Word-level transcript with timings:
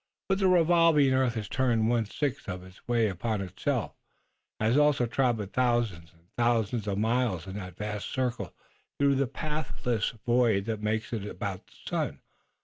But 0.29 0.39
the 0.39 0.47
revolving 0.47 1.13
earth 1.13 1.35
has 1.35 1.47
turned 1.47 1.87
one 1.87 2.05
sixth 2.07 2.49
of 2.49 2.63
its 2.63 2.87
way 2.87 3.07
upon 3.07 3.39
itself. 3.39 3.91
It 4.59 4.63
has 4.63 4.75
also 4.75 5.05
traveled 5.05 5.53
thousands 5.53 6.11
and 6.11 6.23
thousands 6.35 6.87
of 6.87 6.97
miles 6.97 7.45
in 7.45 7.53
that 7.57 7.77
vast 7.77 8.09
circle 8.11 8.51
through 8.97 9.13
the 9.13 9.27
pathless 9.27 10.15
void 10.25 10.65
that 10.65 10.79
it 10.79 10.81
makes 10.81 11.13
about 11.13 11.67
the 11.67 11.73
sun. 11.85 12.19